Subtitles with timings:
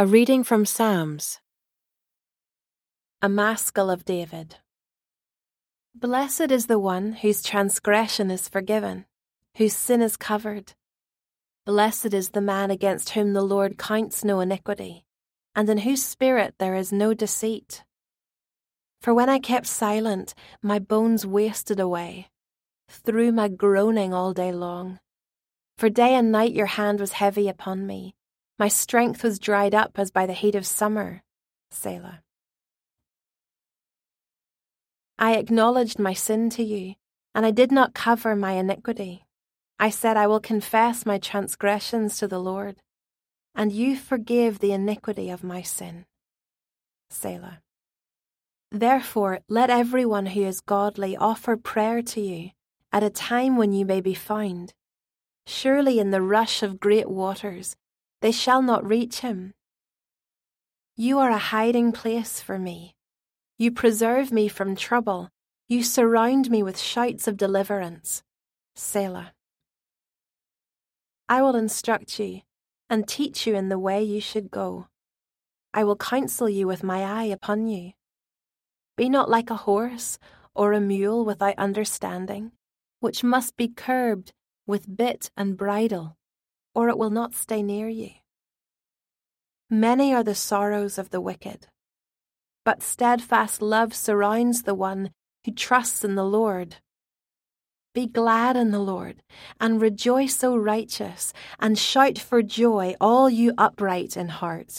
[0.00, 1.40] A reading from Psalms.
[3.20, 4.56] A Maskil of David.
[5.94, 9.04] Blessed is the one whose transgression is forgiven,
[9.58, 10.72] whose sin is covered.
[11.66, 15.04] Blessed is the man against whom the Lord counts no iniquity,
[15.54, 17.84] and in whose spirit there is no deceit.
[19.02, 20.32] For when I kept silent,
[20.62, 22.30] my bones wasted away,
[22.88, 24.98] through my groaning all day long.
[25.76, 28.14] For day and night your hand was heavy upon me
[28.60, 31.22] my strength was dried up as by the heat of summer.
[31.70, 32.20] Selah.
[35.18, 36.96] I acknowledged my sin to you,
[37.34, 39.24] and I did not cover my iniquity.
[39.78, 42.76] I said, I will confess my transgressions to the Lord,
[43.54, 46.04] and you forgive the iniquity of my sin.
[47.08, 47.60] Selah.
[48.70, 52.50] Therefore, let everyone who is godly offer prayer to you
[52.92, 54.74] at a time when you may be found.
[55.46, 57.74] Surely in the rush of great waters,
[58.20, 59.54] they shall not reach him.
[60.96, 62.94] You are a hiding place for me.
[63.58, 65.30] You preserve me from trouble.
[65.68, 68.22] You surround me with shouts of deliverance.
[68.74, 69.32] Selah.
[71.28, 72.42] I will instruct you
[72.90, 74.88] and teach you in the way you should go.
[75.72, 77.92] I will counsel you with my eye upon you.
[78.96, 80.18] Be not like a horse
[80.54, 82.52] or a mule without understanding,
[82.98, 84.32] which must be curbed
[84.66, 86.16] with bit and bridle
[86.80, 88.08] or it will not stay near you.
[89.68, 91.66] Many are the sorrows of the wicked,
[92.64, 95.10] but steadfast love surrounds the one
[95.44, 96.76] who trusts in the Lord.
[97.92, 99.22] Be glad in the Lord,
[99.60, 104.72] and rejoice, O righteous, and shout for joy, all you upright in heart.